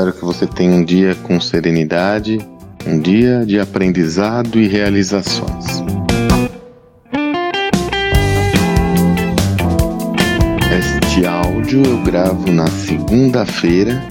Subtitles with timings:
[0.00, 2.38] Espero que você tenha um dia com serenidade,
[2.86, 5.66] um dia de aprendizado e realizações.
[10.78, 14.02] Este áudio eu gravo na segunda-feira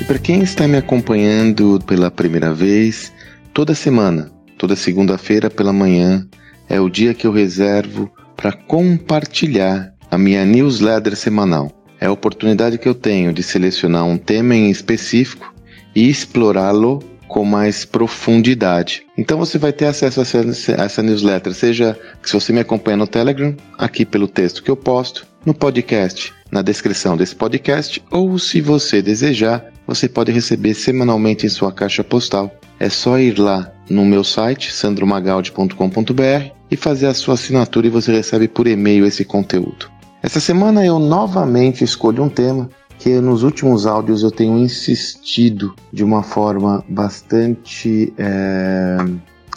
[0.00, 3.12] e para quem está me acompanhando pela primeira vez,
[3.52, 6.26] toda semana, toda segunda-feira pela manhã,
[6.70, 11.83] é o dia que eu reservo para compartilhar a minha newsletter semanal.
[12.00, 15.54] É a oportunidade que eu tenho de selecionar um tema em específico
[15.94, 19.02] e explorá-lo com mais profundidade.
[19.16, 23.56] Então você vai ter acesso a essa, newsletter, seja se você me acompanha no Telegram,
[23.78, 29.02] aqui pelo texto que eu posto, no podcast, na descrição desse podcast, ou se você
[29.02, 32.54] desejar, você pode receber semanalmente em sua caixa postal.
[32.78, 38.12] É só ir lá no meu site, sandromagaldi.com.br, e fazer a sua assinatura e você
[38.12, 39.93] recebe por e-mail esse conteúdo.
[40.24, 46.02] Essa semana eu novamente escolho um tema que nos últimos áudios eu tenho insistido de
[46.02, 48.96] uma forma bastante é,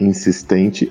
[0.00, 0.90] insistente,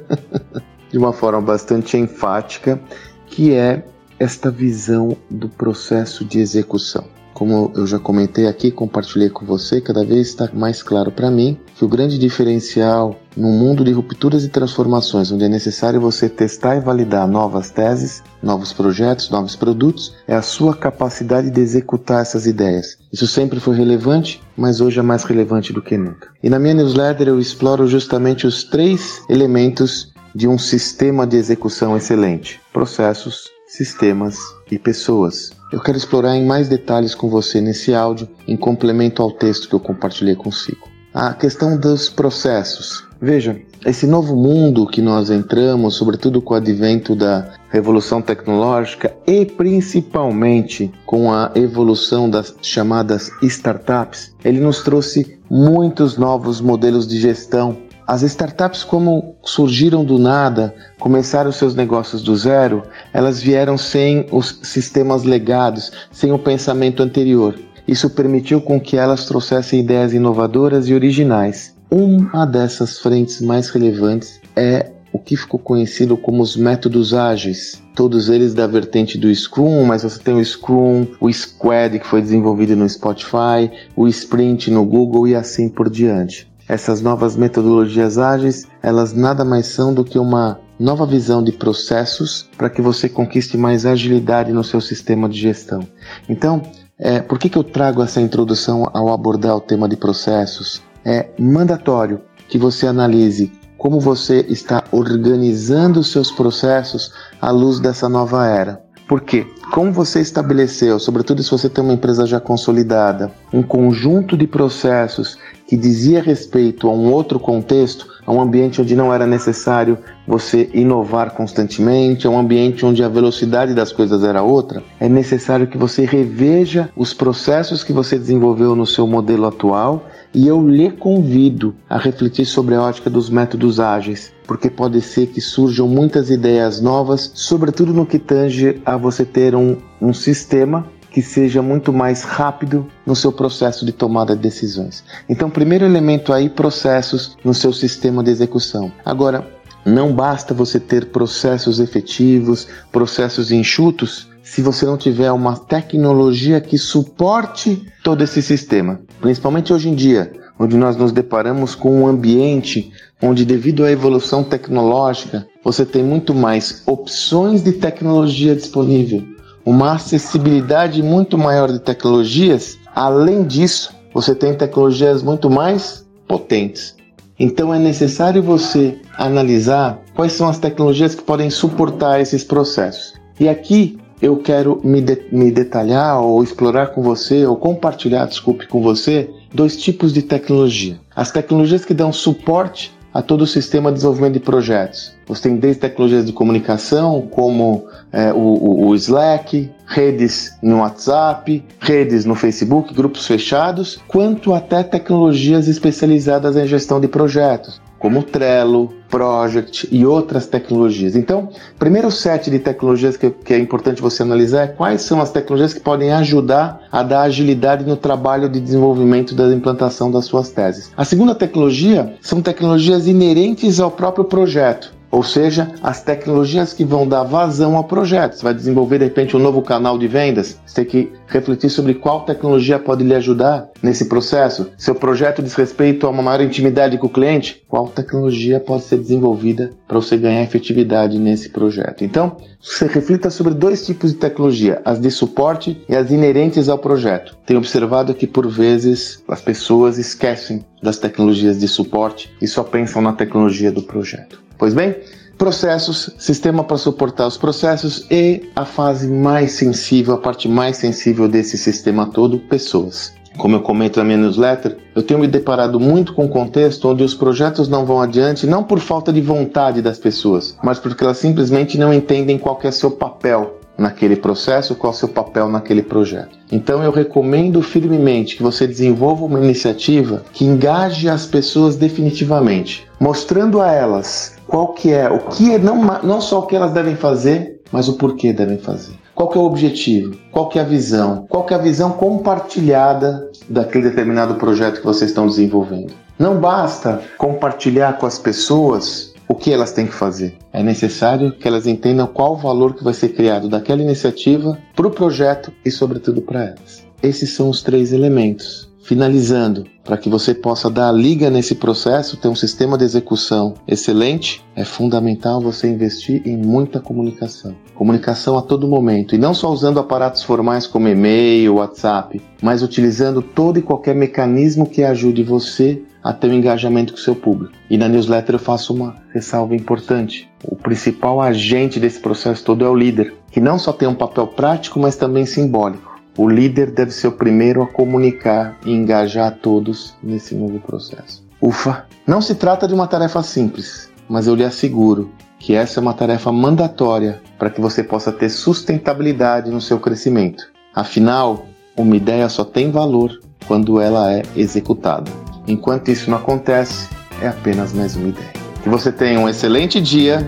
[0.90, 2.80] de uma forma bastante enfática,
[3.26, 3.84] que é
[4.18, 7.04] esta visão do processo de execução.
[7.38, 11.56] Como eu já comentei aqui, compartilhei com você, cada vez está mais claro para mim
[11.76, 16.74] que o grande diferencial num mundo de rupturas e transformações, onde é necessário você testar
[16.74, 22.44] e validar novas teses, novos projetos, novos produtos, é a sua capacidade de executar essas
[22.44, 22.98] ideias.
[23.12, 26.30] Isso sempre foi relevante, mas hoje é mais relevante do que nunca.
[26.42, 31.96] E na minha newsletter eu exploro justamente os três elementos de um sistema de execução
[31.96, 34.38] excelente: processos, sistemas
[34.70, 35.52] e pessoas.
[35.70, 39.74] Eu quero explorar em mais detalhes com você nesse áudio, em complemento ao texto que
[39.74, 40.88] eu compartilhei consigo.
[41.12, 43.06] A questão dos processos.
[43.20, 49.44] Veja, esse novo mundo que nós entramos, sobretudo com o advento da revolução tecnológica e
[49.44, 57.87] principalmente com a evolução das chamadas startups, ele nos trouxe muitos novos modelos de gestão
[58.08, 62.82] as startups, como surgiram do nada, começaram seus negócios do zero,
[63.12, 67.54] elas vieram sem os sistemas legados, sem o pensamento anterior.
[67.86, 71.76] Isso permitiu com que elas trouxessem ideias inovadoras e originais.
[71.90, 77.82] Uma dessas frentes mais relevantes é o que ficou conhecido como os métodos ágeis.
[77.94, 82.22] Todos eles da vertente do Scrum, mas você tem o Scrum, o Squad que foi
[82.22, 86.48] desenvolvido no Spotify, o Sprint no Google e assim por diante.
[86.68, 92.48] Essas novas metodologias ágeis, elas nada mais são do que uma nova visão de processos
[92.58, 95.80] para que você conquiste mais agilidade no seu sistema de gestão.
[96.28, 96.62] Então,
[96.98, 100.82] é, por que, que eu trago essa introdução ao abordar o tema de processos?
[101.04, 108.08] É mandatório que você analise como você está organizando os seus processos à luz dessa
[108.08, 108.82] nova era.
[109.08, 114.46] Porque, como você estabeleceu, sobretudo se você tem uma empresa já consolidada, um conjunto de
[114.46, 119.98] processos que dizia respeito a um outro contexto, a um ambiente onde não era necessário
[120.26, 125.66] você inovar constantemente, a um ambiente onde a velocidade das coisas era outra, é necessário
[125.66, 130.90] que você reveja os processos que você desenvolveu no seu modelo atual e eu lhe
[130.90, 136.30] convido a refletir sobre a ótica dos métodos ágeis, porque pode ser que surjam muitas
[136.30, 140.86] ideias novas, sobretudo no que tange a você ter um, um sistema
[141.18, 145.02] que seja muito mais rápido no seu processo de tomada de decisões.
[145.28, 148.92] Então, primeiro elemento aí, processos no seu sistema de execução.
[149.04, 149.44] Agora,
[149.84, 156.78] não basta você ter processos efetivos, processos enxutos, se você não tiver uma tecnologia que
[156.78, 159.00] suporte todo esse sistema.
[159.20, 164.44] Principalmente hoje em dia, onde nós nos deparamos com um ambiente onde, devido à evolução
[164.44, 169.36] tecnológica, você tem muito mais opções de tecnologia disponível
[169.68, 172.78] uma acessibilidade muito maior de tecnologias.
[172.94, 176.96] Além disso, você tem tecnologias muito mais potentes.
[177.38, 183.12] Então é necessário você analisar quais são as tecnologias que podem suportar esses processos.
[183.38, 188.66] E aqui eu quero me, de, me detalhar ou explorar com você, ou compartilhar, desculpe,
[188.66, 190.98] com você, dois tipos de tecnologia.
[191.14, 195.12] As tecnologias que dão suporte a todo o sistema de desenvolvimento de projetos.
[195.26, 202.24] Você tem desde tecnologias de comunicação, como é, o, o, Slack, redes no WhatsApp, redes
[202.24, 209.88] no Facebook, grupos fechados, quanto até tecnologias especializadas em gestão de projetos, como Trello, Project
[209.90, 211.16] e outras tecnologias.
[211.16, 211.48] Então,
[211.78, 215.72] primeiro set de tecnologias que, que, é importante você analisar é quais são as tecnologias
[215.72, 220.92] que podem ajudar a dar agilidade no trabalho de desenvolvimento da implantação das suas teses.
[220.96, 224.97] A segunda tecnologia são tecnologias inerentes ao próprio projeto.
[225.10, 228.36] Ou seja, as tecnologias que vão dar vazão ao projeto.
[228.36, 231.94] Você vai desenvolver de repente um novo canal de vendas, você tem que refletir sobre
[231.94, 234.70] qual tecnologia pode lhe ajudar nesse processo.
[234.76, 238.98] Seu projeto diz respeito a uma maior intimidade com o cliente, qual tecnologia pode ser
[238.98, 242.04] desenvolvida para você ganhar efetividade nesse projeto.
[242.04, 246.78] Então, você reflita sobre dois tipos de tecnologia, as de suporte e as inerentes ao
[246.78, 247.36] projeto.
[247.46, 253.00] Tenho observado que por vezes as pessoas esquecem das tecnologias de suporte e só pensam
[253.00, 254.47] na tecnologia do projeto.
[254.58, 254.96] Pois bem,
[255.38, 261.28] processos, sistema para suportar os processos e a fase mais sensível, a parte mais sensível
[261.28, 263.16] desse sistema todo, pessoas.
[263.38, 267.04] Como eu comento na minha newsletter, eu tenho me deparado muito com um contexto onde
[267.04, 271.18] os projetos não vão adiante não por falta de vontade das pessoas, mas porque elas
[271.18, 276.36] simplesmente não entendem qual é seu papel naquele processo, qual é seu papel naquele projeto.
[276.50, 283.60] Então eu recomendo firmemente que você desenvolva uma iniciativa que engaje as pessoas definitivamente, mostrando
[283.60, 286.96] a elas qual que é, o que é, não, não só o que elas devem
[286.96, 288.94] fazer, mas o porquê devem fazer.
[289.14, 290.16] Qual que é o objetivo?
[290.30, 291.26] Qual que é a visão?
[291.28, 295.92] Qual que é a visão compartilhada daquele determinado projeto que vocês estão desenvolvendo?
[296.18, 300.36] Não basta compartilhar com as pessoas o que elas têm que fazer.
[300.52, 304.86] É necessário que elas entendam qual o valor que vai ser criado daquela iniciativa para
[304.86, 306.86] o projeto e, sobretudo, para elas.
[307.02, 312.16] Esses são os três elementos Finalizando, para que você possa dar a liga nesse processo,
[312.16, 317.54] ter um sistema de execução excelente, é fundamental você investir em muita comunicação.
[317.74, 323.20] Comunicação a todo momento, e não só usando aparatos formais como e-mail, WhatsApp, mas utilizando
[323.20, 327.52] todo e qualquer mecanismo que ajude você a ter um engajamento com o seu público.
[327.68, 330.30] E na newsletter eu faço uma ressalva importante.
[330.42, 334.28] O principal agente desse processo todo é o líder, que não só tem um papel
[334.28, 335.87] prático, mas também simbólico.
[336.18, 341.24] O líder deve ser o primeiro a comunicar e engajar todos nesse novo processo.
[341.40, 341.86] Ufa!
[342.04, 345.94] Não se trata de uma tarefa simples, mas eu lhe asseguro que essa é uma
[345.94, 350.50] tarefa mandatória para que você possa ter sustentabilidade no seu crescimento.
[350.74, 355.12] Afinal, uma ideia só tem valor quando ela é executada.
[355.46, 356.88] Enquanto isso não acontece,
[357.22, 358.32] é apenas mais uma ideia.
[358.60, 360.18] Que você tenha um excelente dia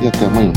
[0.00, 0.52] e até amanhã.